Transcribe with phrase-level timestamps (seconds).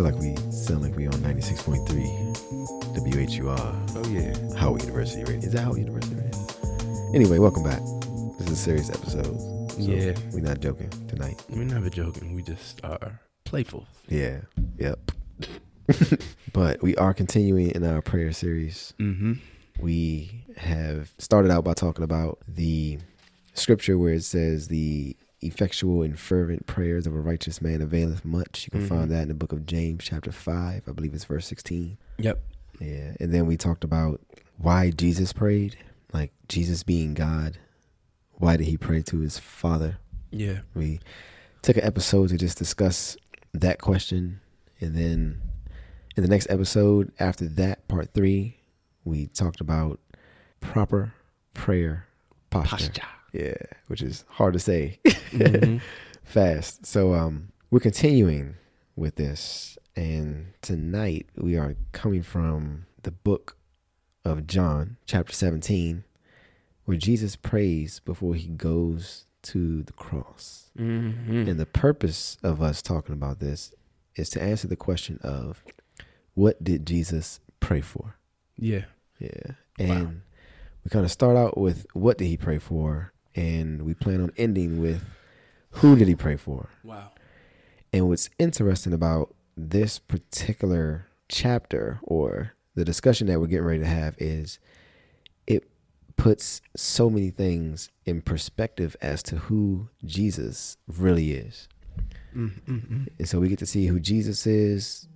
[0.00, 1.84] Feel like we sound like we on 96.3
[3.36, 4.34] WHUR, Oh yeah.
[4.58, 5.46] Howard University Radio.
[5.46, 7.12] Is that Howard University Radio?
[7.14, 7.82] Anyway, welcome back.
[8.38, 9.26] This is a serious episode.
[9.72, 10.14] so Yeah.
[10.32, 11.44] We're not joking tonight.
[11.50, 12.34] We're never joking.
[12.34, 13.86] We just are playful.
[14.08, 14.38] Yeah.
[14.78, 15.12] Yep.
[16.54, 18.94] but we are continuing in our prayer series.
[18.98, 19.34] Mm-hmm.
[19.80, 22.98] we have started out by talking about the
[23.52, 28.66] scripture where it says the effectual and fervent prayers of a righteous man availeth much.
[28.66, 28.88] You can Mhm.
[28.88, 30.82] find that in the book of James, chapter 5.
[30.86, 31.96] I believe it's verse 16.
[32.18, 32.42] Yep.
[32.78, 33.14] Yeah.
[33.20, 34.20] And then we talked about
[34.58, 35.76] why Jesus prayed,
[36.12, 37.58] like Jesus being God.
[38.34, 39.98] Why did he pray to his Father?
[40.30, 40.60] Yeah.
[40.74, 41.00] We
[41.62, 43.16] took an episode to just discuss
[43.52, 44.40] that question.
[44.80, 45.40] And then
[46.16, 48.56] in the next episode, after that, part three,
[49.04, 50.00] we talked about
[50.60, 51.12] proper
[51.54, 52.06] prayer
[52.50, 52.92] posture.
[53.32, 53.54] Yeah,
[53.86, 55.80] which is hard to say Mhm.
[56.24, 56.86] fast.
[56.86, 58.56] So um we're continuing
[58.96, 63.56] with this and tonight we are coming from the book
[64.24, 66.04] of John, chapter 17,
[66.84, 70.70] where Jesus prays before he goes to the cross.
[70.78, 71.48] Mhm.
[71.48, 73.72] And the purpose of us talking about this
[74.16, 75.64] is to answer the question of
[76.34, 78.16] what did Jesus pray for?
[78.58, 78.84] Yeah.
[79.18, 79.52] Yeah.
[79.78, 80.22] And
[80.84, 83.12] we kind of start out with what did he pray for?
[83.34, 85.02] And we plan on ending with
[85.74, 86.68] who did he pray for?
[86.82, 87.10] Wow.
[87.92, 93.86] And what's interesting about this particular chapter or the discussion that we're getting ready to
[93.86, 94.58] have is
[95.46, 95.68] it
[96.16, 101.68] puts so many things in perspective as to who Jesus really is.
[102.34, 103.04] Mm-hmm.
[103.18, 105.08] And so we get to see who Jesus is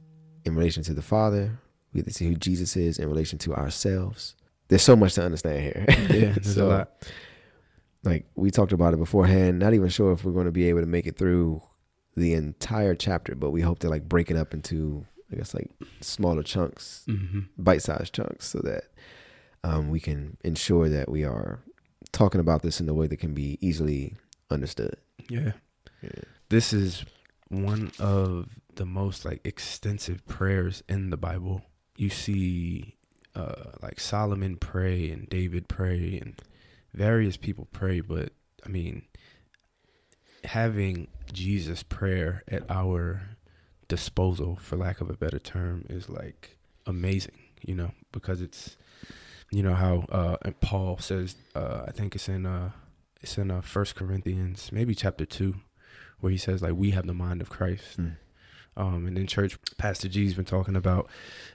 [0.45, 1.59] in relation to the Father.
[1.93, 4.35] We get to see who Jesus is in relation to ourselves.
[4.69, 5.85] There's so much to understand here.
[5.89, 5.95] Yeah.
[6.33, 7.09] There's So, a lot.
[8.05, 9.59] Like we talked about it beforehand.
[9.59, 11.63] Not even sure if we're going to be able to make it through
[12.17, 15.71] the entire chapter, but we hope to like break it up into, I guess, like
[16.01, 17.41] smaller chunks, Mm-hmm.
[17.59, 18.85] bite-sized chunks, so that
[19.65, 21.61] um, we can ensure that we are
[22.13, 24.15] talking about this in a way that can be easily
[24.51, 24.97] understood.
[25.29, 25.53] Yeah.
[26.03, 26.11] Yeah.
[26.51, 27.05] This is
[27.49, 31.63] one of the most like extensive prayers in the Bible.
[31.97, 32.97] You see
[33.35, 36.41] uh like Solomon pray and David pray and
[36.95, 38.33] various people pray, but
[38.65, 39.03] I mean
[40.45, 43.23] having Jesus prayer at our
[43.89, 46.57] disposal for lack of a better term is like
[46.87, 48.77] amazing, you know, because it's
[49.51, 52.71] you know how uh and Paul says uh I think it's in uh
[53.21, 55.57] it's in uh first Corinthians, maybe chapter two,
[56.21, 58.01] where he says like we have the mind of Christ.
[58.01, 58.17] Mm.
[58.77, 61.09] Um, and in church, Pastor G's been talking about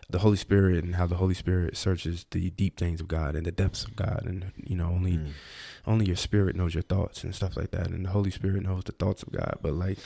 [0.10, 3.46] the Holy Spirit and how the Holy Spirit searches the deep things of God and
[3.46, 5.32] the depths of God, and you know only Mm.
[5.86, 8.84] only your spirit knows your thoughts and stuff like that, and the Holy Spirit knows
[8.86, 9.58] the thoughts of God.
[9.62, 9.98] But like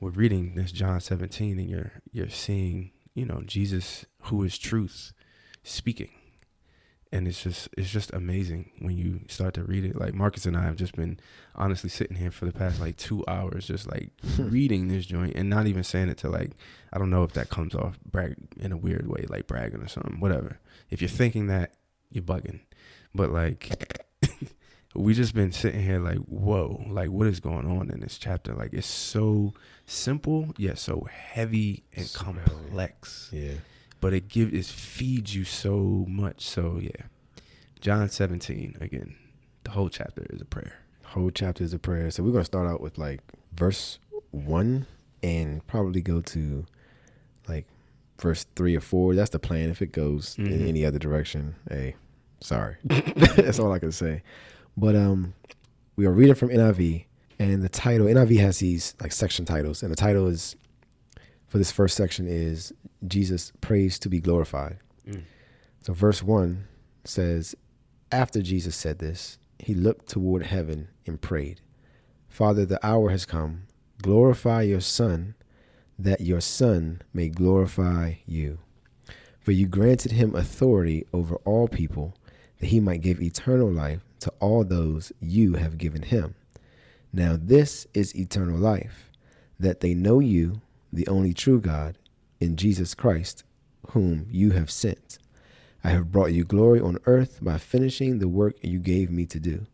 [0.00, 5.12] we're reading this John 17, and you're you're seeing you know Jesus, who is truth,
[5.62, 6.10] speaking,
[7.14, 9.96] and it's just it's just amazing when you start to read it.
[9.96, 11.20] Like Marcus and I have just been
[11.54, 15.48] honestly sitting here for the past like two hours, just like reading this joint and
[15.48, 16.50] not even saying it to like
[16.92, 19.88] I don't know if that comes off brag in a weird way, like bragging or
[19.88, 20.18] something.
[20.18, 20.58] Whatever.
[20.90, 21.74] If you're thinking that,
[22.10, 22.60] you're bugging.
[23.14, 23.70] But like
[24.96, 28.54] we just been sitting here like, whoa, like what is going on in this chapter?
[28.54, 29.54] Like it's so
[29.86, 32.40] simple yet so heavy and So heavy.
[32.40, 33.52] complex Yeah.
[34.04, 36.44] But it gives it feeds you so much.
[36.46, 37.06] So yeah,
[37.80, 39.16] John seventeen again.
[39.64, 40.74] The whole chapter is a prayer.
[41.04, 42.10] whole chapter is a prayer.
[42.10, 43.20] So we're gonna start out with like
[43.54, 43.98] verse
[44.30, 44.86] one
[45.22, 46.66] and probably go to
[47.48, 47.66] like
[48.20, 49.14] verse three or four.
[49.14, 49.70] That's the plan.
[49.70, 50.68] If it goes in Mhm.
[50.68, 51.94] any other direction, hey,
[52.40, 52.76] sorry.
[52.84, 54.22] That's all I can say.
[54.76, 55.32] But um
[55.96, 57.06] we are reading from NIV
[57.38, 60.56] and the title NIV has these like section titles, and the title is
[61.48, 62.72] for this first section is
[63.08, 64.78] Jesus prays to be glorified.
[65.08, 65.22] Mm.
[65.80, 66.64] So verse 1
[67.04, 67.54] says,
[68.10, 71.60] After Jesus said this, he looked toward heaven and prayed,
[72.28, 73.62] Father, the hour has come.
[74.02, 75.34] Glorify your Son,
[75.98, 78.58] that your Son may glorify you.
[79.40, 82.14] For you granted him authority over all people,
[82.58, 86.34] that he might give eternal life to all those you have given him.
[87.12, 89.10] Now this is eternal life,
[89.60, 90.60] that they know you,
[90.92, 91.98] the only true God,
[92.40, 93.44] in Jesus Christ,
[93.90, 95.18] whom you have sent.
[95.82, 99.38] I have brought you glory on earth by finishing the work you gave me to
[99.38, 99.66] do.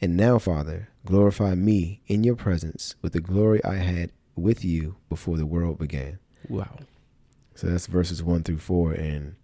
[0.00, 4.96] And now, Father, glorify me in your presence with the glory I had with you
[5.08, 6.18] before the world began.
[6.48, 6.76] Wow.
[7.54, 8.92] So that's verses one through four.
[8.92, 9.34] And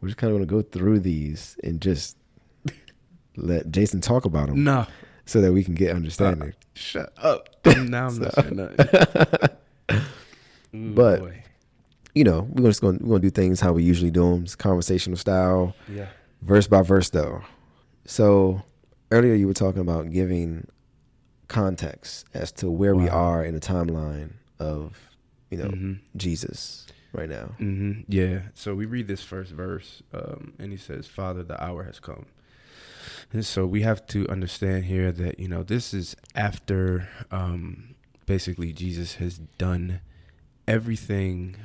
[0.00, 2.16] we're just kind of going to go through these and just
[3.36, 4.86] let Jason talk about them No.
[5.26, 6.50] so that we can get understanding.
[6.50, 7.48] Uh, shut up.
[7.66, 9.50] now I'm not saying nothing.
[10.74, 11.42] Ooh, But- boy.
[12.18, 14.22] You know, we're just going to we're going to do things how we usually do
[14.30, 16.08] them, conversational style, yeah.
[16.42, 17.42] verse by verse though.
[18.04, 18.62] So
[19.10, 20.66] earlier you were talking about giving
[21.48, 24.96] context as to where we are in the timeline of,
[25.50, 26.00] you know, Mhm.
[26.16, 27.46] Jesus right now.
[27.58, 28.40] hmm Yeah.
[28.54, 32.26] So we read this first verse, um, and he says, "Father, the hour has come."
[33.32, 37.94] And so we have to understand here that you know this is after, um,
[38.26, 40.00] basically, Jesus has done
[40.66, 41.56] everything.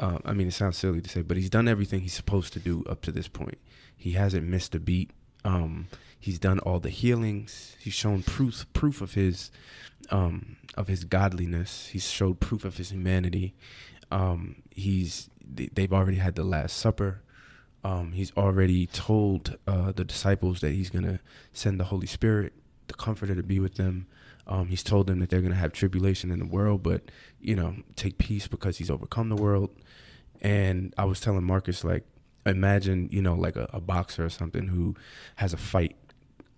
[0.00, 2.60] Uh, I mean, it sounds silly to say, but he's done everything he's supposed to
[2.60, 3.58] do up to this point.
[3.96, 5.10] He hasn't missed a beat.
[5.44, 7.76] Um, he's done all the healings.
[7.80, 9.50] He's shown proof proof of his
[10.10, 11.88] um, of his godliness.
[11.88, 13.54] He's showed proof of his humanity.
[14.10, 17.22] Um, he's they- they've already had the Last Supper.
[17.84, 21.20] Um, he's already told uh, the disciples that he's gonna
[21.52, 22.52] send the Holy Spirit,
[22.88, 24.06] the Comforter, to be with them.
[24.46, 27.02] Um, he's told them that they're gonna have tribulation in the world, but
[27.40, 29.70] you know, take peace because he's overcome the world.
[30.40, 32.04] And I was telling Marcus, like,
[32.46, 34.94] imagine you know, like a, a boxer or something who
[35.36, 35.96] has a fight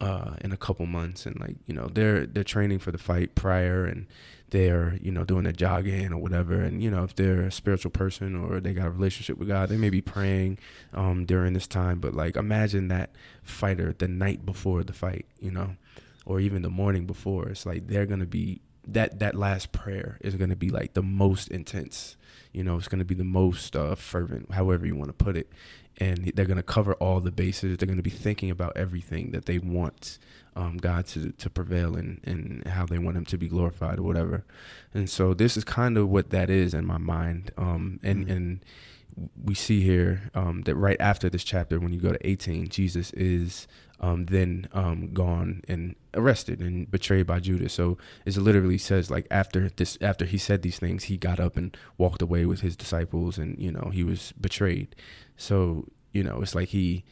[0.00, 3.35] uh, in a couple months, and like you know, they're they're training for the fight
[3.35, 4.06] prior, and
[4.50, 6.61] they're you know doing their jogging or whatever.
[6.61, 9.69] And you know if they're a spiritual person or they got a relationship with god
[9.69, 10.59] they may be praying
[10.93, 12.00] um during this time.
[12.00, 13.11] But like imagine that
[13.43, 15.76] fighter the night before the fight you know
[16.26, 17.49] or even the morning before.
[17.49, 21.49] It's like they're gonna be that that last prayer is gonna be like the most
[21.49, 22.17] intense
[22.53, 25.50] you know it's gonna be the most uh, fervent however you want to put it
[25.99, 29.59] and they're gonna cover all the bases they're gonna be thinking about everything that they
[29.59, 30.19] want
[30.56, 34.03] um, God to to prevail and and how they want Him to be glorified or
[34.03, 34.44] whatever.
[34.93, 37.53] And so this is kind of what that is in my mind.
[37.56, 38.31] Um, and Mhm.
[38.37, 38.61] and
[39.44, 43.12] we see here um, that right after this chapter, when you go to 18, Jesus
[43.12, 43.67] is
[44.00, 47.73] um, then um, gone and arrested and betrayed by Judas.
[47.75, 51.56] So it literally says like after this, after he said these things, he got up
[51.56, 54.94] and walked away with his disciples, and you know he was betrayed.
[55.37, 57.05] So you know it's like he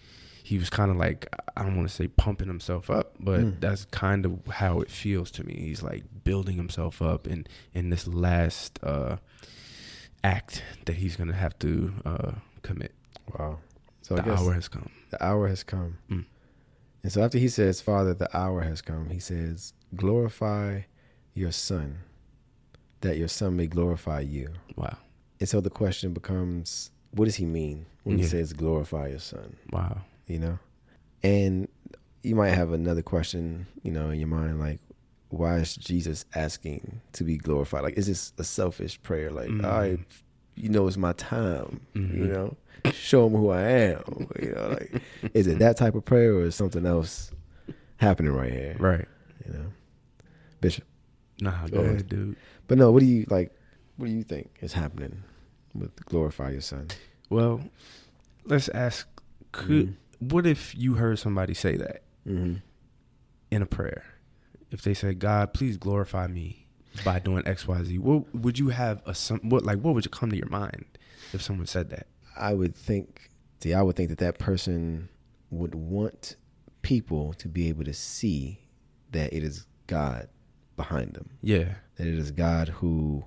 [0.43, 3.61] he was kind of like I don't want to say pumping himself up, but Mm.
[3.61, 5.55] that's kind of how it feels to me.
[5.55, 9.17] He's like building himself up in in this last uh,
[10.25, 12.33] act that he's gonna have to uh,
[12.63, 12.93] commit.
[13.39, 13.59] Wow.
[14.03, 14.89] So the hour has come.
[15.11, 15.99] the hour has come.
[16.11, 16.25] Mm.
[17.03, 20.83] And so after he says, Father, the hour has come, he says, glorify
[21.35, 21.99] your son,
[23.03, 24.49] that your son may glorify you.
[24.77, 24.97] Wow,
[25.41, 29.57] And so the question becomes, what does he mean when he says glorify your son?
[29.71, 30.59] wow, You know?
[31.23, 31.69] And
[32.23, 34.81] you might have another question, you know, in your mind, like,
[35.31, 37.83] why is Jesus asking to be glorified?
[37.83, 39.31] Like, is this a selfish prayer?
[39.31, 39.65] Like, Mhm.
[39.65, 40.01] all right,
[40.57, 42.29] you know, it's my time, you Mhm.
[42.29, 42.57] know,
[42.93, 44.29] show him who I am.
[44.41, 45.03] You know, like,
[45.35, 47.31] is it that type of prayer or is something else
[47.97, 48.77] happening right here?
[48.79, 49.07] right?
[49.47, 49.67] You know,
[50.61, 50.85] Bishop.
[51.41, 51.91] Nah, Go ahead.
[51.95, 52.37] ahead, dude.
[52.67, 53.53] But no, what do you like?
[53.97, 55.23] What do you think is happening
[55.75, 56.89] with glorify your son?
[57.31, 57.63] Well,
[58.45, 59.07] let's ask.
[59.53, 62.55] Could what if you heard somebody say that Mm-hmm.
[63.51, 64.05] in a prayer?
[64.71, 66.67] If they said, "God, please glorify me
[67.05, 70.11] by doing X, Y, Z," what would you have a some what like what would
[70.11, 70.85] come to your mind
[71.33, 72.07] if someone said that?
[72.41, 73.31] I would think,
[73.61, 75.09] see, I would think that that person
[75.51, 76.37] would want
[76.83, 78.61] people to be able to see
[79.13, 80.29] that it is God
[80.77, 83.25] behind them, Yeah, that it is God who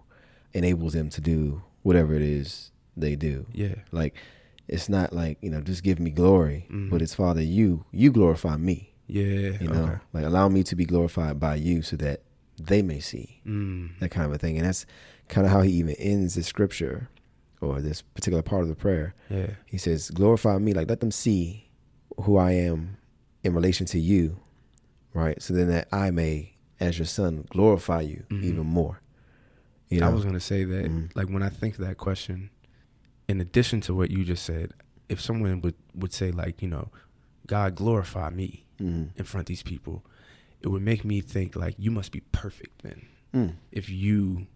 [0.53, 3.45] enables them to do whatever it is they do.
[3.53, 4.15] yeah, Like,
[4.67, 6.89] it's not like you know, just give me glory, Mhm.
[6.89, 8.93] but it's Father, you you glorify me.
[9.07, 9.57] yeah.
[9.59, 9.97] You know, okay.
[10.13, 12.21] like allow me to be glorified by you, so that
[12.61, 14.55] they may see Mm, that kind of a thing.
[14.57, 14.85] And that's
[15.27, 17.09] kind of how he even ends the scripture
[17.61, 19.13] or this particular part of the prayer.
[19.29, 21.69] yeah, He says, glorify me, like let them see
[22.21, 22.97] who I am
[23.43, 24.39] in relation to you,
[25.13, 25.41] right?
[25.41, 28.43] So then that I may, as your son, glorify you Mhm.
[28.43, 29.01] even more.
[29.89, 30.85] You know, I was gonna say that.
[30.85, 31.15] Mhm.
[31.15, 32.49] Like when I think of that question,
[33.27, 34.73] in addition to what you just said,
[35.09, 36.89] if someone would would say like, you know,
[37.47, 39.09] God glorify me Mhm.
[39.15, 40.03] in front of these people,
[40.61, 43.01] it would make me think like you must be perfect then
[43.33, 43.53] Mm.
[43.71, 44.47] if you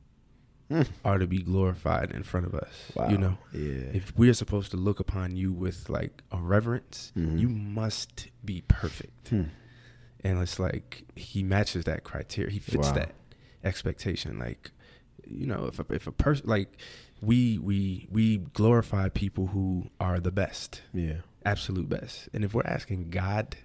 [0.71, 0.87] Mm.
[1.05, 2.91] are to be glorified in front of us.
[2.95, 3.09] Wow.
[3.09, 7.11] You know, yeah, if we are supposed to look upon you with like a reverence,
[7.15, 7.39] Mhm.
[7.39, 9.29] you must be perfect.
[9.29, 9.43] Hmm.
[10.23, 12.51] And it's like he matches that criteria.
[12.51, 12.93] He fits Wow.
[12.95, 13.13] that
[13.63, 14.39] expectation.
[14.39, 14.71] Like,
[15.27, 16.77] you know, if a, if a person like
[17.21, 21.17] we we we glorify people who are the best, Yeah.
[21.45, 22.27] absolute best.
[22.33, 23.55] And if we're asking God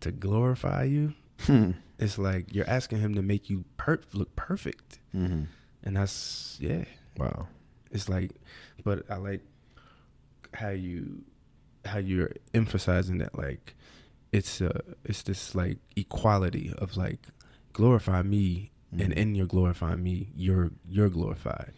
[0.00, 1.72] to glorify you, Hmm.
[1.98, 4.98] it's like you're asking him to make you per- look perfect.
[5.14, 5.44] Mm-hmm.
[5.86, 6.84] And that's yeah.
[7.16, 7.48] Wow.
[7.90, 8.32] It's like
[8.84, 9.40] but I like
[10.52, 11.22] how you
[11.84, 13.74] how you're emphasizing that like
[14.32, 17.20] it's uh it's this like equality of like
[17.72, 19.16] glorify me and Mhm.
[19.16, 21.72] in your glorifying me you're you're glorified.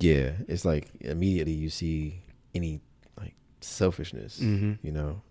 [0.00, 2.22] Yeah, it's like immediately you see
[2.54, 2.80] any
[3.18, 4.78] like selfishness, Mhm.
[4.82, 5.22] you know,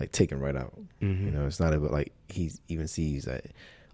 [0.00, 0.74] like taken right out.
[1.00, 1.26] Mm-hmm.
[1.26, 3.46] You know, it's not about like he even sees that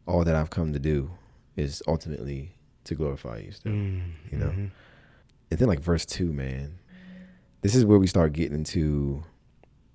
[0.06, 1.10] all that I've come to do
[1.56, 3.72] is ultimately to glorify you still.
[3.72, 4.10] Mm-hmm.
[4.30, 4.50] you know.
[5.50, 6.78] And then like verse two, man,
[7.62, 9.22] this is where we start getting into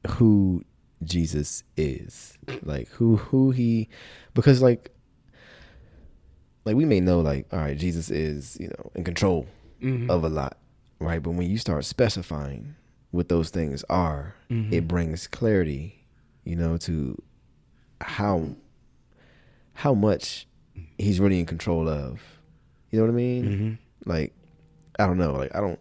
[0.08, 0.64] who
[1.04, 3.90] Jesus is, like who who he,
[4.34, 4.92] because like
[6.66, 9.48] like we may know like all right, Jesus is you know in control
[9.82, 10.10] Mhm.
[10.10, 10.58] of a lot,
[11.00, 11.22] right?
[11.22, 12.76] But when you start specifying
[13.12, 14.72] what those things are, Mhm.
[14.74, 16.06] it brings clarity,
[16.44, 17.22] you know, to
[18.02, 18.56] how
[19.74, 20.48] how much
[20.98, 22.22] he's really in control of.
[22.96, 23.44] You know what I mean?
[23.46, 23.78] Mhm.
[24.08, 24.34] Like,
[24.98, 25.34] I don't know.
[25.34, 25.80] Like, I don't,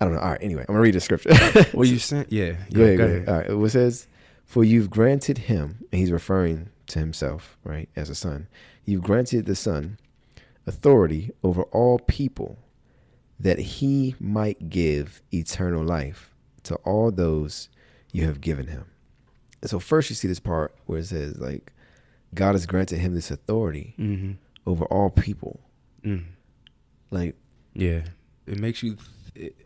[0.00, 0.20] I don't know.
[0.20, 0.42] All right.
[0.42, 1.30] Anyway, I'm gonna read the scripture.
[1.74, 2.52] Well, you sent yeah.
[2.72, 2.98] go ahead.
[2.98, 3.28] Go ahead.
[3.28, 3.50] All right.
[3.66, 4.06] It says,
[4.44, 8.46] "For you've granted him," and he's referring to himself, right, as a son.
[8.84, 9.98] You've granted the son
[10.66, 12.58] authority over all people,
[13.40, 17.68] that he might give eternal life to all those
[18.12, 18.84] you have given him.
[19.62, 21.72] And so first, you see this part where it says, like,
[22.34, 24.32] God has granted him this authority Mm-hmm.
[24.66, 25.60] over all people.
[26.06, 26.24] Mm.
[27.10, 27.36] Like,
[27.74, 28.02] Yeah,
[28.46, 28.96] it makes you
[29.34, 29.56] it,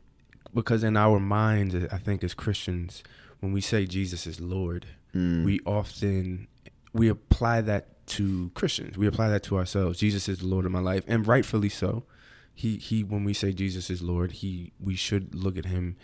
[0.52, 3.02] because in our minds, I think as Christians,
[3.40, 6.48] when we say Jesus is Lord, mm, we often
[6.92, 8.98] we apply that to Christians.
[8.98, 9.98] We apply that to ourselves.
[10.00, 12.04] Jesus is the Lord of my life, and rightfully so.
[12.52, 13.04] He he.
[13.04, 15.96] When we say Jesus is Lord, he we should look at him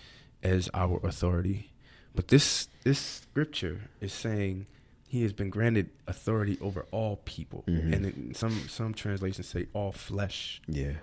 [0.43, 1.73] as our authority.
[2.15, 4.67] But this this scripture is saying
[5.09, 7.93] he has been granted authority over all people, Mhm.
[7.93, 10.95] and it, some some translations say all flesh yeah,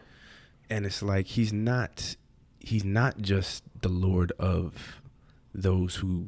[0.70, 2.16] and it's like he's not
[2.60, 5.02] he's not just the lord of
[5.54, 6.28] those who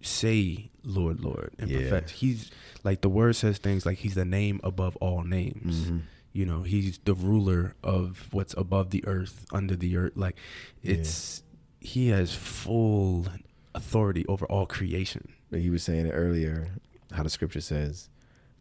[0.00, 1.78] say lord lord and Yeah.
[1.80, 2.50] perfect he's
[2.84, 6.02] like the word says things like he's the name above all names Mhm.
[6.32, 10.36] you know he's the ruler of what's above the earth under the earth like
[10.82, 10.94] Yeah.
[10.94, 11.42] it's
[11.80, 13.26] he has full
[13.74, 16.70] authority over all creation But he was saying it earlier,
[17.12, 18.08] how the scripture says,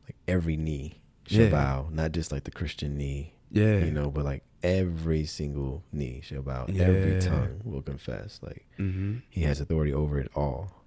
[0.05, 1.49] like every knee shall Yeah.
[1.49, 6.21] bow, not just like the Christian knee, yeah you know, but like every single knee
[6.23, 8.39] shall bow, every tongue will confess.
[8.41, 9.17] Like mm-hmm.
[9.29, 10.83] he has authority over it all.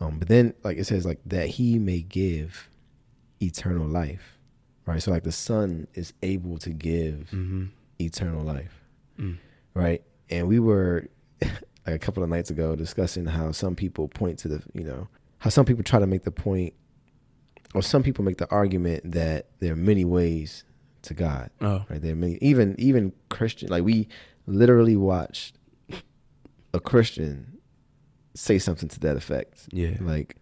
[0.00, 2.68] Um, but then like it says like that he may give
[3.40, 4.38] eternal life,
[4.86, 5.02] right?
[5.02, 7.64] So like the Son is able to give Mm-hmm.
[8.00, 8.72] eternal life.
[9.18, 9.36] Mm.
[9.74, 10.02] right?
[10.30, 11.08] And we were
[11.42, 11.54] like
[11.86, 15.08] a couple of nights ago discussing how some people point to the, you know,
[15.42, 16.72] how some people try to make the point,
[17.74, 20.64] or some people make the argument that there are many ways
[21.02, 22.00] to God, oh right?
[22.00, 24.08] There are many, even even Christian, like we
[24.46, 25.56] literally watched
[26.74, 27.58] a Christian
[28.34, 30.36] say something to that effect, yeah like.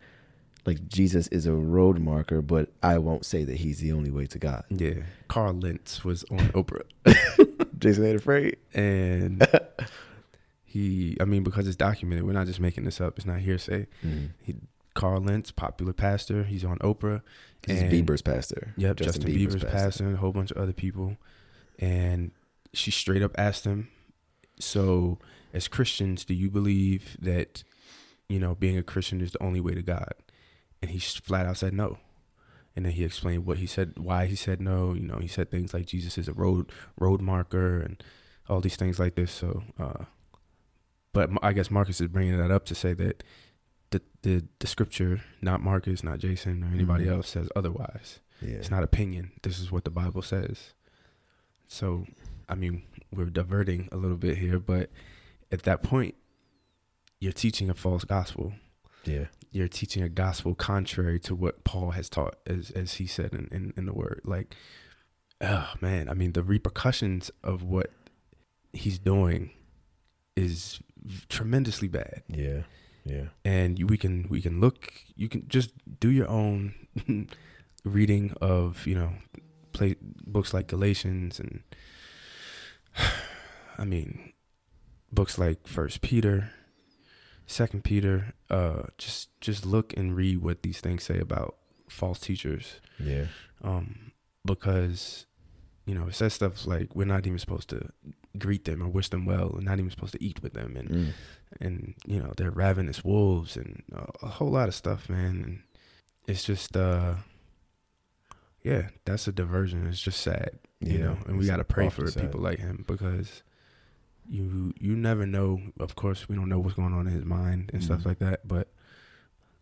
[0.67, 4.27] Like Jesus is a road marker, but I won't say that he's the only way
[4.27, 4.65] to God.
[4.69, 6.83] yeah carl lentz was on oprah
[7.79, 8.59] Jason ain't afraid.
[8.75, 9.43] and
[10.65, 13.87] he i mean because it's documented we're not just making this up it's not hearsay
[14.05, 14.31] Mm.
[14.43, 14.55] he
[15.01, 16.45] carl lentz popular pastor.
[16.45, 17.23] He's on oprah
[17.67, 18.75] He's And- Bieber's pastor.
[18.77, 20.05] yep justin, bieber's, pastor.
[20.07, 21.17] and a whole bunch of other people.
[21.79, 22.31] And
[22.73, 23.89] she straight up asked him
[24.59, 25.19] so
[25.55, 27.65] as christians do you believe that
[28.29, 30.15] you know being a christian is the only way to god?
[30.83, 31.99] And he flat out said no.
[32.77, 34.95] And then he explained what he said why he said no.
[34.95, 38.03] You know he said things like jesus is a road road marker and
[38.49, 39.33] all these things like this.
[39.33, 40.05] So uh
[41.13, 43.23] but I guess marcus is bringing that up to say that
[43.91, 47.13] the the, the scripture not marcus not jason or anybody Mhm.
[47.17, 48.57] else says otherwise Yeah.
[48.57, 49.33] it's not opinion.
[49.43, 50.73] This is what the Bible says.
[51.67, 52.07] So,
[52.49, 52.83] I mean,
[53.13, 54.91] we're diverting a little bit here, but
[55.53, 56.15] at that point,
[57.21, 58.55] you're teaching a false gospel.
[59.05, 59.27] Yeah.
[59.53, 63.47] You're teaching a gospel contrary to what Paul has taught, as as he said in,
[63.53, 64.21] in, in the word.
[64.25, 64.57] Like,
[65.41, 67.91] oh man, I mean, the repercussions of what
[68.73, 69.51] he's doing
[70.37, 70.81] is
[71.29, 72.63] tremendously bad Yeah.
[73.11, 73.27] Yeah.
[73.45, 76.75] and you, we can we can look you can just do your own
[77.85, 79.13] reading of you know
[79.73, 81.63] play books like galatians and
[83.79, 84.33] i mean
[85.13, 86.51] books like first peter
[87.47, 91.57] second peter uh just just look and read what these things say about
[91.89, 93.27] false teachers Yeah.
[93.63, 94.13] um
[94.45, 95.27] because
[95.87, 97.89] you know it says stuff like we're not even supposed to
[98.39, 100.89] greet them or wish them well, and not even supposed to eat with them, and
[100.89, 101.13] Mm.
[101.61, 105.43] and you know they're ravenous wolves and a, a whole lot of stuff, man.
[105.45, 105.63] And
[106.27, 107.15] it's just, uh,
[108.63, 109.87] yeah, that's a diversion.
[109.87, 111.17] It's just sad, you know.
[111.27, 112.23] And we got to pray for sad.
[112.23, 113.43] people like him because
[114.29, 115.61] you you never know.
[115.81, 118.07] Of course, we don't know what's going on in his mind and stuff Mhm.
[118.07, 118.47] like that.
[118.47, 118.69] But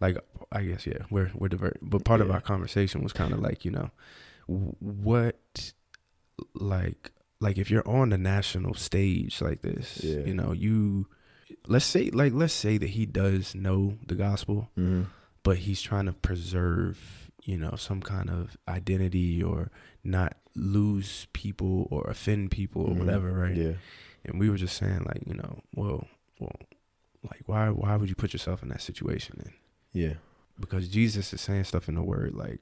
[0.00, 0.18] like,
[0.52, 1.78] I guess yeah, we're we're divert.
[1.80, 3.90] But part of our conversation was kind of like, you know,
[4.46, 5.72] what
[6.54, 10.20] like like if you're on the national stage like this, Yeah.
[10.24, 11.06] you know, you
[11.66, 15.06] let's say like let's say that he does know the gospel, Mhm.
[15.42, 19.70] but he's trying to preserve, you know, some kind of identity or
[20.04, 22.98] not lose people or offend people or Mhm.
[22.98, 23.56] whatever, right?
[23.56, 23.72] Yeah.
[24.24, 26.08] And we were just saying like, you know, well,
[26.40, 26.56] well,
[27.22, 29.52] like why why would you put yourself in that situation then?
[29.92, 30.14] Yeah.
[30.60, 32.60] Because Jesus is saying stuff in the word like,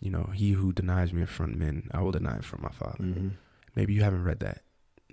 [0.00, 2.62] you know, he who denies me in front of men, I will deny it from
[2.62, 3.02] my father.
[3.02, 3.28] hmm
[3.76, 4.62] Maybe you haven't read that,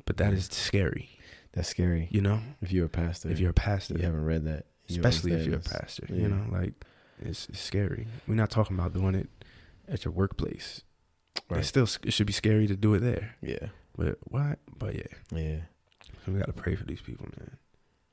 [0.05, 1.19] but that is scary,
[1.51, 2.07] That's scary.
[2.11, 5.33] you know, If you're a pastor, if you're a pastor, you haven't read that, especially
[5.33, 6.15] if you're a pastor, Yeah.
[6.15, 6.73] you know, like
[7.19, 8.07] it's, it's scary.
[8.27, 9.29] We're not talking about doing it
[9.87, 10.81] at your workplace.
[11.49, 11.59] Right.
[11.59, 13.35] It's still it should be scary to do it there.
[13.41, 13.67] Yeah.
[13.97, 14.59] But what?
[14.77, 15.59] But yeah, Yeah.
[16.25, 17.57] so we got to pray for these people, man.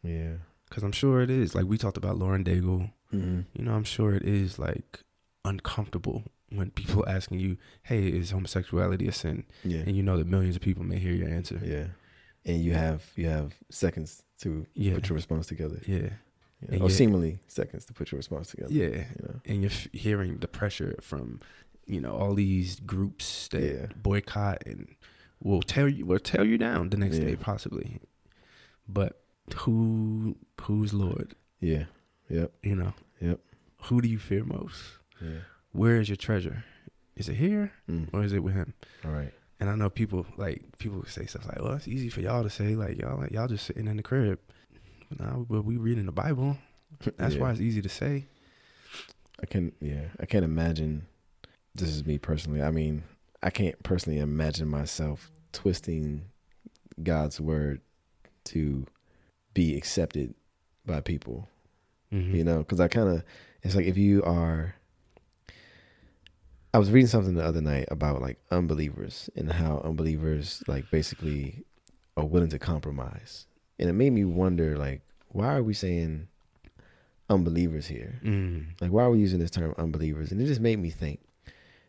[0.03, 0.33] Yeah.
[0.69, 1.55] Because I'm sure it is.
[1.55, 2.91] Like we talked about Lauren Daigle.
[3.11, 5.01] hmm You know, I'm sure it is like
[5.45, 9.81] uncomfortable when people asking you, "Hey, is homosexuality a sin?" Yeah.
[9.81, 11.61] And you know that millions of people may hear your answer.
[11.65, 11.87] Yeah.
[12.45, 14.95] And you have you have seconds to Yeah.
[14.95, 15.81] put your response together.
[15.87, 16.11] Yeah.
[16.69, 18.73] And or yet- seemingly seconds to put your response together.
[18.73, 19.07] Yeah.
[19.19, 19.41] You know.
[19.47, 21.41] And you're f- hearing the pressure from,
[21.87, 23.87] you know, all these groups that Yeah.
[23.97, 24.95] boycott and
[25.43, 27.25] will tear you will tear you down the next Yeah.
[27.27, 28.01] day possibly.
[28.89, 29.23] But
[29.59, 31.35] who who's Lord?
[31.61, 31.85] Yeah.
[32.29, 32.53] Yep.
[32.63, 32.95] You know.
[33.21, 33.41] Yep.
[33.85, 34.83] Who do you fear most?
[35.21, 35.41] Yeah.
[35.73, 36.65] Where is your treasure?
[37.17, 38.09] Is it here Mm.
[38.13, 38.75] or is it with him?
[39.05, 39.33] All right.
[39.59, 42.51] And I know people like people say stuff like, "Well, it's easy for y'all to
[42.51, 44.39] say like y'all y'all just sitting in the crib."
[45.11, 46.57] But now, but we reading the Bible.
[47.19, 47.41] That's Yeah.
[47.43, 48.27] why it's easy to say.
[49.43, 51.07] I can yeah, I can't imagine
[51.75, 52.63] this is me personally.
[52.63, 53.05] I mean,
[53.43, 56.25] I can't personally imagine myself twisting
[57.03, 57.81] God's word
[58.45, 58.87] to
[59.55, 60.35] be accepted
[60.87, 61.49] by people.
[62.13, 62.35] Mhm.
[62.35, 63.25] You know, cuz I kind of
[63.63, 64.75] it's like if you are
[66.73, 71.65] I was reading something the other night about like unbelievers and how unbelievers like basically
[72.17, 73.47] are willing to compromise.
[73.79, 75.03] And it made me wonder like
[75.33, 76.29] why are we saying
[77.31, 78.21] unbelievers here?
[78.25, 78.67] Mm.
[78.81, 80.33] Like, why are we using this term unbelievers?
[80.33, 81.21] And it just made me think.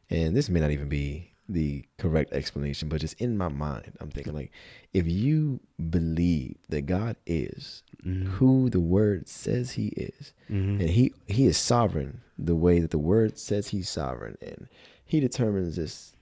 [0.10, 4.10] And this may not even be the correct explanation, but just in my mind, I'm
[4.10, 4.52] thinking like,
[4.94, 8.28] if you believe that God is Mhm.
[8.28, 10.80] who the Word says He is, Mhm.
[10.80, 14.68] and He He is sovereign the way that the Word says He's sovereign, and
[15.04, 16.14] He determines this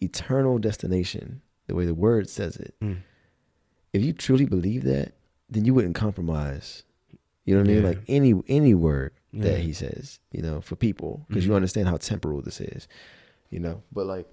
[0.00, 2.74] eternal destination the way the Word says it.
[2.80, 2.98] Mm.
[3.92, 5.14] If you truly believe that,
[5.50, 6.84] then you wouldn't compromise.
[7.44, 7.82] You know what I mean?
[7.84, 9.42] Like any any word Yeah.
[9.44, 11.56] that he says, you know, for people, because you Mhm.
[11.56, 12.88] understand how temporal this is,
[13.50, 13.82] you know.
[13.92, 14.26] But like,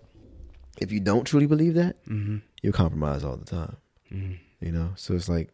[0.80, 2.42] if you don't truly believe that, Mhm.
[2.62, 3.78] you compromise all the time,
[4.12, 4.38] Mhm.
[4.60, 4.94] you know.
[4.96, 5.54] So it's like,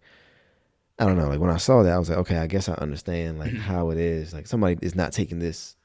[0.97, 1.27] I don't know.
[1.29, 3.89] Like when I saw that, I was like, okay, I guess I understand like how
[3.89, 4.33] it is.
[4.33, 5.75] Like somebody is not taking this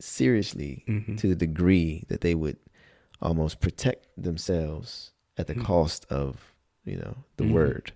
[0.00, 1.16] seriously Mhm.
[1.18, 2.56] to the degree that they would
[3.20, 5.64] almost protect themselves at the Mhm.
[5.64, 7.50] cost of, you know, the Mhm.
[7.52, 7.92] word,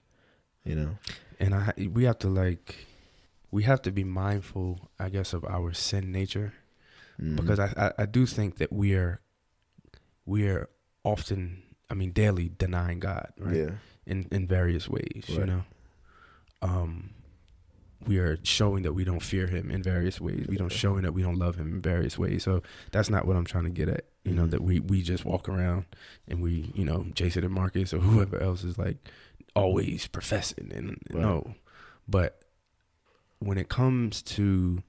[0.64, 0.98] you know.
[1.40, 2.86] And I we have to like
[3.50, 6.52] we have to be mindful, I guess, of our sin nature
[7.20, 7.36] Mhm.
[7.36, 9.20] because I, I I do think that we are
[10.26, 10.68] we are
[11.04, 13.56] often I mean daily denying God, right?
[13.56, 13.70] yeah,
[14.06, 15.62] In in various ways, you know.
[16.62, 17.10] Um
[18.06, 20.44] we are showing that we don't fear him in various ways.
[20.46, 22.42] We don't showing that we don't love him in various ways.
[22.42, 22.62] So
[22.92, 24.04] that's not what I'm trying to get at.
[24.24, 24.50] You know, Mhm.
[24.50, 25.84] that we we just walk around
[26.28, 28.96] and we, you know, Jason and Marcus or whoever else is like
[29.54, 31.22] always professing and Right.
[31.22, 31.54] no.
[32.08, 32.42] But
[33.38, 34.82] when it comes to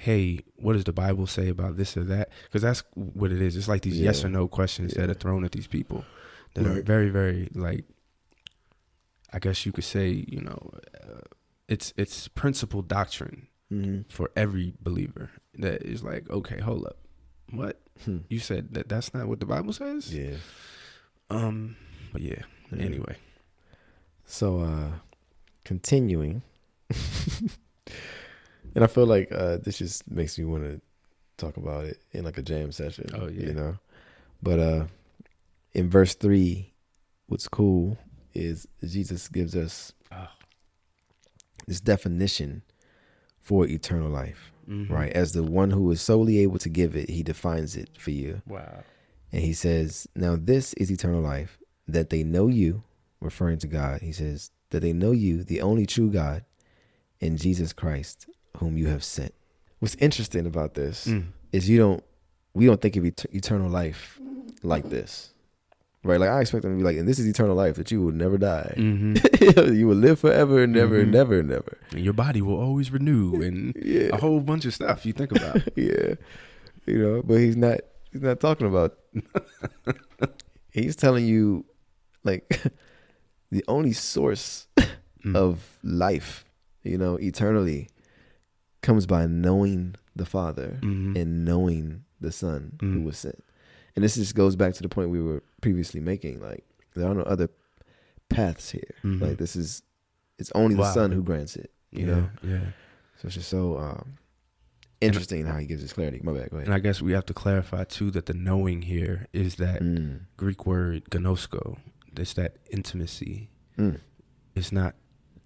[0.00, 2.28] hey, what does the Bible say about this or that?
[2.44, 3.56] Because that's what it is.
[3.56, 6.04] It's like these yes or no questions that are thrown at these people
[6.54, 7.84] that are very, very like.
[9.32, 10.70] I guess you could say, you know,
[11.02, 11.20] uh,
[11.68, 16.96] it's it's principle doctrine hmm for every believer that is like, okay, hold up,
[17.50, 18.18] what Hmm.
[18.28, 20.14] you said that that's not what the Bible says.
[20.14, 20.36] yeah.
[21.28, 21.76] Um,
[22.12, 22.42] but yeah.
[22.72, 22.84] Yeah.
[22.84, 23.16] Anyway,
[24.24, 24.90] So uh
[25.64, 26.42] continuing.
[28.78, 30.80] and I feel like uh this just makes me want to
[31.36, 33.06] talk about it in like a jam session.
[33.14, 33.46] Oh, yeah.
[33.48, 33.78] You know.
[34.42, 34.84] But uh
[35.72, 36.72] in verse three,
[37.26, 37.98] what's cool
[38.34, 40.28] is Jesus gives us Oh.
[41.66, 42.62] this definition
[43.42, 44.52] for eternal life.
[44.68, 44.88] Mhm.
[44.90, 45.12] Right.
[45.12, 48.42] As the one who is solely able to give it, he defines it for you.
[48.46, 48.84] Wow.
[49.32, 52.82] And he says, Now this is eternal life, that they know you,
[53.20, 56.44] referring to God, he says, that they know you, the only true God,
[57.20, 59.34] in Jesus Christ, whom you have sent.
[59.78, 61.26] What's interesting about this Mm.
[61.52, 62.02] is you don't,
[62.54, 64.18] we don't think of et- eternal life
[64.62, 65.32] like this,
[66.02, 66.18] right?
[66.18, 68.12] Like I expect them to be like, and this is eternal life that you will
[68.12, 68.74] never die.
[68.76, 69.74] Mm-hmm.
[69.74, 71.12] you will live forever and never and Mhm.
[71.12, 71.78] never and never.
[71.92, 74.10] And your body will always renew and Yeah.
[74.12, 75.62] a whole bunch of stuff you think about.
[75.76, 76.14] yeah,
[76.86, 77.80] you know, but he's not.
[78.10, 78.96] He's not talking about.
[80.70, 81.64] he's telling you,
[82.24, 82.62] like,
[83.50, 84.66] the only source
[85.24, 85.34] Mm.
[85.34, 86.44] of life,
[86.84, 87.88] you know, eternally,
[88.82, 91.16] comes by knowing the Father Mhm.
[91.20, 93.04] and knowing the Son who Mm.
[93.04, 93.42] was sent.
[93.94, 96.40] And this just goes back to the point we were previously making.
[96.40, 96.64] Like,
[96.94, 97.48] there are no other
[98.28, 98.94] paths here.
[99.02, 99.20] Mhm.
[99.20, 99.82] Like, this is.
[100.38, 101.72] It's only the Son who grants it.
[101.90, 102.30] You yeah, know.
[102.44, 102.66] yeah.
[103.16, 104.18] So it's just so um,
[105.00, 106.20] interesting how he gives us clarity.
[106.22, 106.50] My bad.
[106.50, 106.68] Go ahead.
[106.68, 110.20] And I guess we have to clarify too that the knowing here is that Mm.
[110.36, 111.78] Greek word ginosko.
[112.16, 113.50] It's that intimacy.
[113.76, 114.00] Mm.
[114.54, 114.94] It's not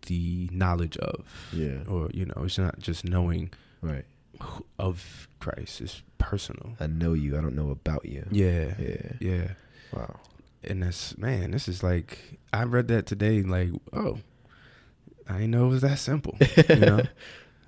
[0.02, 1.84] the knowledge of, Yeah.
[1.88, 4.04] or you know, it's not just knowing Right.
[4.78, 5.80] of Christ.
[5.80, 6.76] It's personal.
[6.80, 7.36] I know you.
[7.36, 8.26] I don't know about you.
[8.30, 9.12] Yeah, Yeah.
[9.20, 9.48] yeah.
[9.92, 10.20] Wow.
[10.64, 11.50] And that's man.
[11.50, 13.42] This is like I read that today.
[13.42, 14.18] Like, oh,
[15.28, 16.36] I didn't know it was that simple.
[16.68, 17.02] You know.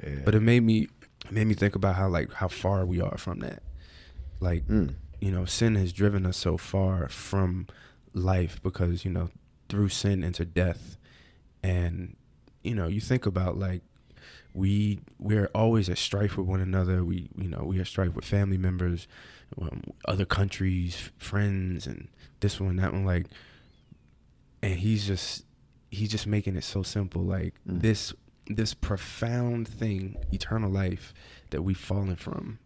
[0.03, 0.21] Yeah.
[0.25, 0.89] But it made me
[1.27, 3.63] it made me think about how like how far we are from that.
[4.41, 4.95] Like Mm.
[5.21, 7.67] you know, sin has driven us so far from
[8.13, 9.31] life because you know
[9.69, 10.97] through sin into death,
[11.63, 12.17] and
[12.65, 13.83] you know you think about like
[14.55, 17.05] we we're always at strife with one another.
[17.05, 19.07] We you know we are strife with family members,
[19.61, 22.09] um, other countries, friends, and
[22.41, 23.27] this one that one like,
[24.63, 25.45] and he's just
[25.91, 27.81] he's just making it so simple like Mm.
[27.83, 28.13] this
[28.47, 31.15] this profound thing eternal life
[31.51, 32.59] that we've fallen from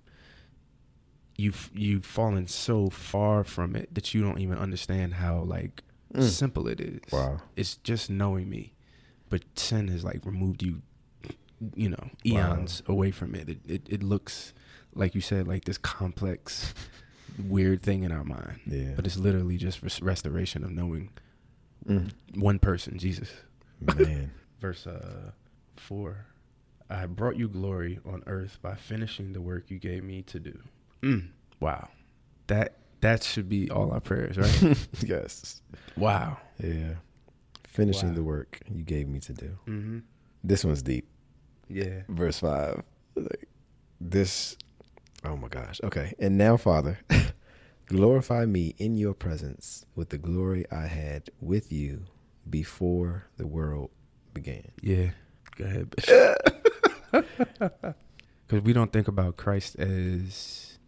[1.36, 5.82] you've you've fallen so far from it that you don't even understand how like
[6.14, 6.22] Mm.
[6.22, 7.42] simple it is Wow.
[7.54, 8.72] it's just knowing me
[9.28, 10.82] but sin has like removed you
[11.74, 12.54] you know Wow.
[12.54, 13.48] eons away from it.
[13.48, 14.52] it it it looks
[14.94, 16.72] like you said like this complex
[17.38, 18.92] weird thing in our mind Yeah.
[18.96, 21.10] but it's literally just res- restoration of knowing
[21.88, 22.10] Mm.
[22.34, 23.30] one person jesus
[23.80, 24.30] Man.
[24.60, 25.30] verse uh,
[25.76, 26.26] 4
[26.90, 30.58] I brought you glory on earth by finishing the work you gave me to do.
[31.02, 31.28] Mm,
[31.60, 31.88] wow.
[32.46, 34.88] That that should be all our prayers, right?
[35.06, 35.60] yes.
[35.98, 36.38] wow.
[36.58, 36.94] Yeah.
[37.68, 38.14] Finishing Wow.
[38.16, 39.58] the work you gave me to do.
[39.66, 39.98] Mm-hmm.
[40.42, 41.06] This one's deep.
[41.68, 42.02] Yeah.
[42.08, 42.82] Verse five.
[43.14, 43.48] Like,
[44.00, 44.56] this.
[45.24, 45.80] Oh my gosh.
[45.84, 46.14] Okay.
[46.18, 46.98] And now, Father,
[47.86, 52.04] glorify me in your presence with the glory I had with you
[52.48, 53.90] before the world
[54.34, 54.70] began.
[54.82, 55.10] Yeah.
[55.56, 55.94] Go ahead.
[58.46, 60.78] Because we don't think about Christ as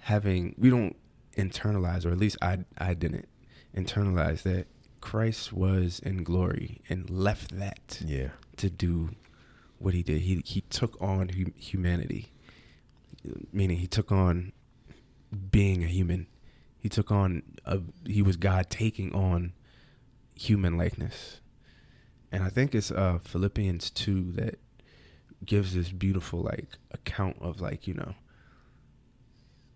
[0.00, 0.96] having, we don't
[1.36, 3.28] internalize, or at least I, I didn't
[3.76, 4.66] internalize that
[5.00, 8.30] Christ was in glory and left that Yeah.
[8.56, 9.10] to do
[9.78, 10.22] what he did.
[10.22, 12.30] He he took on hu- humanity,
[13.52, 14.52] meaning he took on
[15.50, 16.26] being a human.
[16.78, 19.52] He took on a, he was God taking on
[20.34, 21.40] human likeness,
[22.32, 24.58] and I think it's uh, Philippians two that
[25.44, 28.14] gives this beautiful like account of like you know.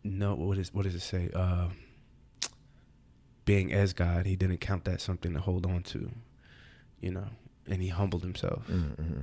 [0.03, 1.31] No, what is what does it say?
[1.35, 1.69] Uh,
[3.45, 6.11] being as God, he didn't count that something to hold on to,
[7.01, 7.27] you know,
[7.69, 9.21] and he humbled himself Mm-hmm.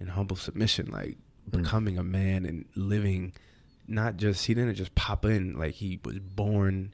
[0.00, 1.16] in humble submission, like
[1.50, 1.62] Mm.
[1.62, 3.32] becoming a man and living
[3.86, 6.92] not just he didn't just pop in like he was born,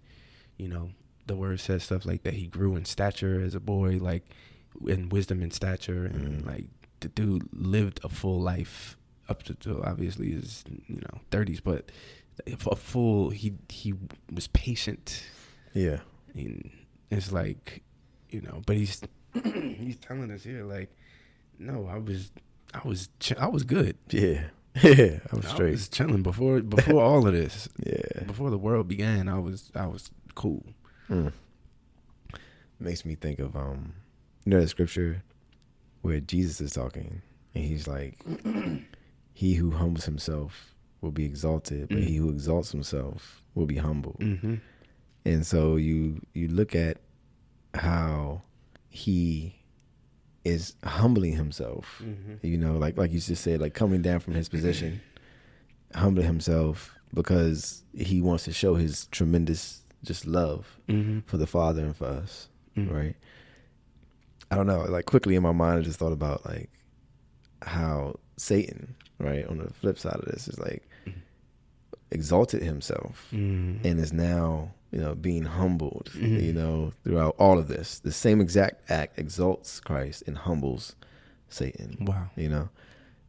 [0.59, 0.91] you know,
[1.27, 4.25] the word says stuff like that he grew in stature as a boy, like
[4.87, 6.47] in wisdom and stature and Mm.
[6.47, 6.67] like
[7.01, 8.97] the dude lived a full life
[9.29, 11.91] up to, to obviously his you know 30s but
[12.47, 13.95] a full he he
[14.31, 15.23] was patient
[15.75, 16.01] Yeah.
[16.35, 16.71] And
[17.11, 17.83] it's like
[18.31, 19.03] you know but he's
[19.45, 20.91] he's telling us here like
[21.59, 22.31] no i was
[22.75, 24.45] i was ch- i was good Yeah.
[24.83, 25.19] Yeah.
[25.31, 25.69] I straight.
[25.69, 28.25] I was chilling before before all of this yeah.
[28.27, 30.65] before the world began i was i was cool
[31.11, 31.33] Mm.
[32.81, 33.93] Makes me think of um,
[34.45, 35.23] you know the scripture
[36.01, 37.23] where Jesus is talking
[37.55, 38.19] and he's like,
[39.35, 42.05] "He who humbles himself will be exalted, but Mm.
[42.05, 44.55] he who exalts himself will be humbled." mm-hmm
[45.25, 46.99] And so you you look at
[47.75, 48.43] how
[48.91, 49.57] he
[50.45, 52.01] is humbling himself.
[52.03, 55.01] mm-hmm You know, like like you just said, like coming down from his position,
[55.95, 61.85] humbling himself because he wants to show his tremendous just love mm-hmm for the Father
[61.85, 62.91] and for us, Mhm.
[62.93, 63.17] right?
[64.51, 64.83] I don't know.
[64.85, 66.69] Like quickly in my mind, I just thought about like
[67.63, 71.13] how Satan, right, on the flip side of this, is like Mhm.
[72.11, 76.43] exalted himself mm-hmm and is now you know, being humbled, Mhm.
[76.43, 77.99] you know, throughout all of this.
[77.99, 80.95] The same exact act exalts Christ and humbles
[81.49, 81.97] Satan.
[82.01, 82.31] Wow.
[82.37, 82.69] You know,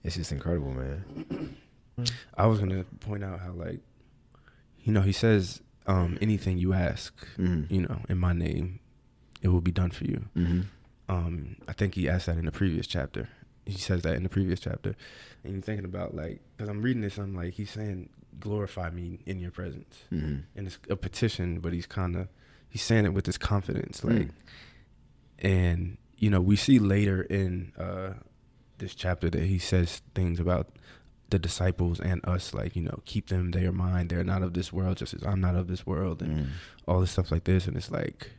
[0.03, 1.55] it's just incredible, man.
[2.37, 3.79] I was gonna point out how like,
[4.83, 7.73] you know, he says, um, anything you ask, Mm-hmm.
[7.73, 8.79] you know, in my name,
[9.41, 10.25] it will be done for you.
[10.35, 10.61] Mm-hmm.
[11.09, 13.27] Um, I think he asked that in the previous chapter.
[13.65, 14.95] He says that in the previous chapter,
[15.43, 19.19] and you're thinking about like, because I'm reading this, I'm like, he's saying, glorify me
[19.25, 20.35] in your presence, Mm-hmm.
[20.55, 22.27] and it's a petition, but he's kind of,
[22.69, 24.17] he's saying it with this confidence, Mm.
[24.19, 24.29] like,
[25.39, 28.13] and you know, we see later in uh
[28.77, 30.69] this chapter that he says things about
[31.29, 34.71] the disciples and us, like, you know, keep them their mind, they're not of this
[34.73, 36.47] world, just as I'm not of this world, and Mm.
[36.87, 38.31] all this stuff like this and it's like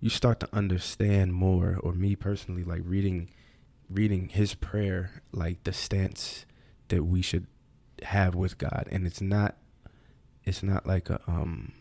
[0.00, 3.28] you start to understand more or me personally like reading
[3.90, 6.46] reading his prayer like the stance
[6.88, 7.46] that we should
[8.04, 9.56] have with God and it's not
[10.44, 11.72] it's not like a um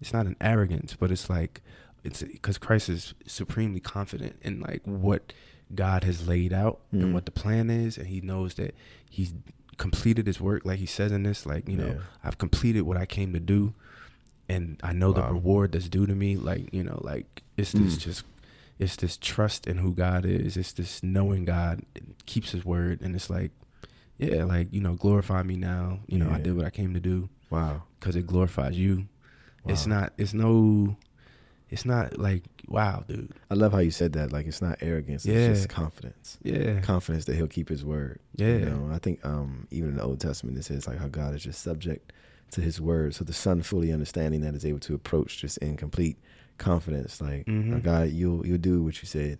[0.00, 1.60] it's not an arrogance but it's like
[2.04, 5.32] it's because Christ is supremely confident in like what
[5.74, 7.00] God has laid out Mhm.
[7.02, 8.74] and what the plan is and he knows that
[9.10, 9.34] he's
[9.76, 12.00] completed his work like he says in this like you know Yeah.
[12.24, 13.74] I've completed what I came to do
[14.48, 16.36] and I know the reward that's due to me.
[16.36, 18.00] Like, you know, like it's this Mm.
[18.00, 18.24] just
[18.78, 20.56] it's this trust in who God is.
[20.56, 21.82] It's this knowing God
[22.26, 23.50] keeps his word and it's like
[24.18, 26.00] yeah, like, you know, glorify me now.
[26.06, 27.82] You know, I did what I came to do Wow.
[28.00, 29.06] cuz it glorifies you.
[29.64, 29.72] Wow.
[29.72, 30.96] It's not it's no
[31.68, 33.32] it's not like wow, dude.
[33.50, 34.32] I love how you said that.
[34.32, 35.26] Like it's not arrogance.
[35.26, 35.34] Yeah.
[35.50, 36.38] It's just confidence.
[36.42, 36.80] Yeah.
[36.80, 38.20] Confidence that he'll keep his word.
[38.36, 38.56] Yeah.
[38.58, 41.34] You know, I think um, even in the Old Testament it says like how God
[41.34, 42.12] is just subject
[42.52, 43.14] to his word.
[43.14, 46.16] So the son fully understanding that is able to approach just in complete
[46.58, 47.20] confidence.
[47.20, 47.74] Like Mhm.
[47.74, 49.38] "Oh, God, you'll you'll do what you said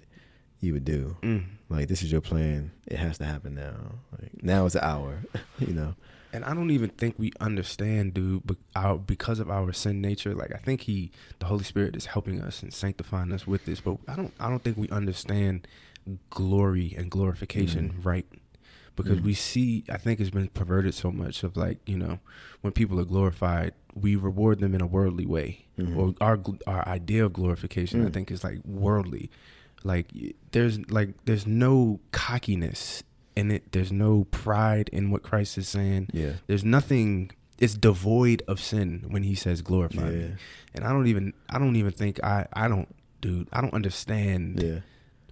[0.60, 1.16] you would do.
[1.22, 1.44] Mm.
[1.68, 2.70] Like this is your plan.
[2.87, 3.74] It has to happen now.
[4.20, 5.22] Like now is the hour.
[5.59, 5.94] you know.
[6.33, 10.35] And I don't even think we understand, dude, but our because of our sin nature,
[10.35, 13.81] like I think he the Holy Spirit is helping us and sanctifying us with this,
[13.81, 15.66] but I don't I don't think we understand
[16.31, 18.05] glory and glorification Mhm.
[18.05, 18.26] right.
[18.96, 19.24] Because Mhm.
[19.24, 22.18] we see I think it's been perverted so much of like, you know,
[22.61, 25.66] when people are glorified, we reward them in a worldly way.
[25.79, 25.96] Mhm.
[25.96, 28.12] Or our our idea of glorification I Mm.
[28.14, 29.31] think is like worldly.
[29.87, 30.07] Like
[30.53, 33.03] there's like there's no cockiness
[33.37, 33.70] in it.
[33.72, 36.33] There's no pride in what Christ is saying Yeah.
[36.49, 40.18] there's nothing it's devoid of sin when he says glorify Yeah.
[40.18, 40.35] me
[40.75, 42.87] and i don't even i don't even think i i don't
[43.22, 44.81] dude i don't understand Yeah.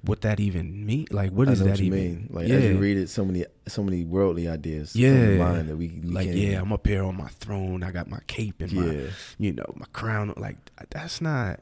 [0.09, 2.29] what that even mean like what know that even mean.
[2.33, 5.37] Like yeah as you read it, so many so many worldly ideas Yeah.
[5.37, 8.09] mind that we, we like yeah even- i'm up here on my throne i got
[8.09, 10.57] my cape and my you know my crown like
[10.91, 11.61] that's not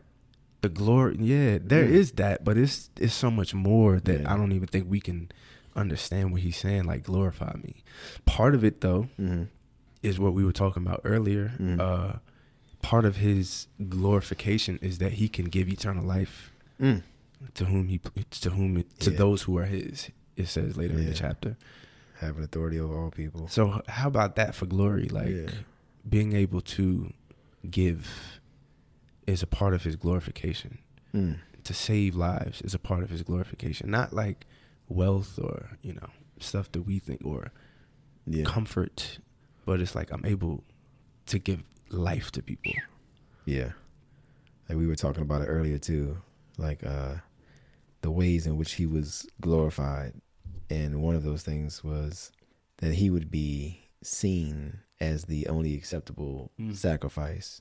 [0.62, 1.90] the glory yeah there Mm.
[2.01, 4.33] is that but it's it's so much more that Yeah.
[4.33, 5.31] i don't even think we can
[5.77, 7.83] understand what he's saying like glorify me
[8.27, 9.44] part of it though hmm
[10.03, 11.53] is what we were talking about earlier.
[11.61, 11.79] Mhm.
[11.79, 12.14] Uh,
[12.83, 17.03] part of his glorification is that he can give eternal life Mm.
[17.55, 18.01] to whom he
[18.42, 19.16] to whom it, to Yeah.
[19.18, 20.11] those who are his.
[20.37, 21.22] It says later in the Yeah.
[21.27, 21.57] chapter.
[22.18, 23.46] Having authority over all people.
[23.46, 25.07] So how about that for glory?
[25.09, 25.51] Like Yeah.
[26.09, 27.12] being able to
[27.70, 28.40] give
[29.26, 30.78] is a part of his glorification.
[31.14, 31.38] Mm.
[31.64, 33.90] To save lives is a part of his glorification.
[33.90, 34.46] Not like
[34.88, 36.08] wealth or you know
[36.40, 37.52] stuff that we think or
[38.26, 38.44] Yeah.
[38.44, 39.18] comfort,
[39.64, 40.64] but it's like I'm able
[41.26, 42.72] to give life to people.
[43.44, 43.72] Yeah.
[44.68, 46.22] Like we were talking about it earlier too.
[46.58, 47.16] Like uh
[48.00, 50.14] the ways in which he was glorified.
[50.68, 52.32] And one of those things was
[52.78, 56.74] that he would be seen as the only acceptable Mm.
[56.74, 57.61] sacrifice.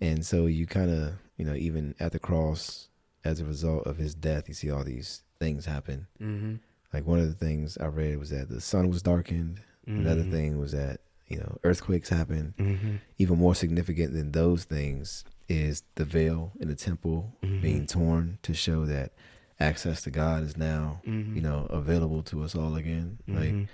[0.00, 2.88] And so you kind of, you know, even at the cross
[3.24, 6.06] as a result of his death, you see all these things happen.
[6.20, 6.54] Mm-hmm.
[6.92, 9.60] Like one of the things I read was that the sun was darkened.
[9.86, 10.30] Another Mhm.
[10.30, 12.96] thing was that, you know, earthquakes happened Mm-hmm.
[13.18, 17.60] even more significant than those things is the veil in the temple Mhm.
[17.62, 19.12] being torn to show that
[19.60, 21.34] access to God is now, Mhm.
[21.36, 23.18] you know, available to us all again.
[23.28, 23.68] Like, Mhm.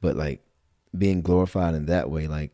[0.00, 0.42] but like
[0.96, 2.52] being glorified in that way, like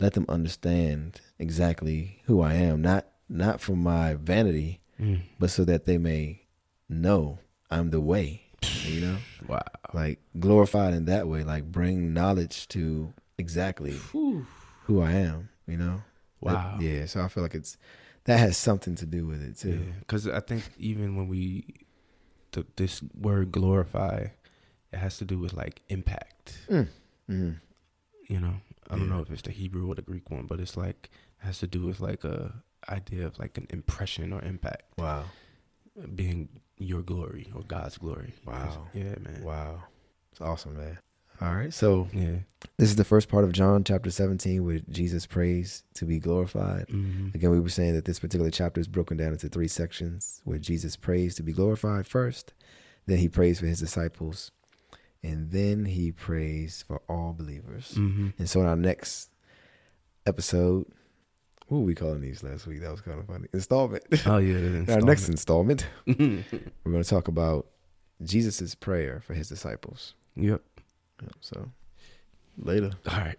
[0.00, 5.22] let them understand exactly who I am, not not from my vanity, Mm.
[5.40, 6.42] but so that they may
[6.88, 7.38] know
[7.70, 8.42] I'm the way.
[8.86, 9.16] You know,
[9.48, 9.62] Wow.
[9.92, 15.48] like glorified in that way, like bring knowledge to exactly who I am.
[15.66, 16.02] You know.
[16.42, 16.78] That- Wow.
[16.80, 17.76] yeah, so I feel like it's
[18.24, 19.80] that has something to do with it too.
[20.00, 21.64] Because I think even when we,
[22.52, 24.26] the, this word glorify,
[24.92, 26.58] it has to do with like impact.
[26.70, 26.88] Mm.
[27.30, 27.60] Mhm.
[28.28, 28.54] You know,
[28.94, 29.16] I don't Yeah.
[29.16, 31.82] know if it's the Hebrew or the Greek one, but it's like has to do
[31.86, 35.24] with like a idea of like an impression or impact Wow.
[36.14, 38.34] being your glory or God's glory.
[38.46, 38.88] Wow.
[38.94, 39.42] Yeah, man.
[39.42, 39.84] Wow.
[40.32, 40.98] It's awesome, man.
[41.40, 41.72] All right.
[41.72, 42.38] So Yeah.
[42.78, 46.86] this is the first part of John chapter 17 where Jesus prays to be glorified.
[46.88, 50.40] hmm Again, we were saying that this particular chapter is broken down into three sections
[50.44, 52.52] where Jesus prays to be glorified first,
[53.06, 54.50] then he prays for his disciples,
[55.24, 57.92] and then he prays for all believers.
[57.96, 59.30] hmm And so in our next
[60.26, 60.86] episode,
[61.68, 62.80] what were we calling these last week?
[62.82, 63.48] That was kind of funny.
[63.52, 64.04] Installment.
[64.26, 64.58] Oh yeah.
[64.60, 65.86] the In our next installment.
[66.06, 67.66] installment, we're going to talk about
[68.22, 70.14] Jesus' prayer for his disciples.
[70.36, 70.62] yep.
[71.22, 71.70] Yeah, So
[72.58, 72.90] later.
[73.08, 73.38] All right.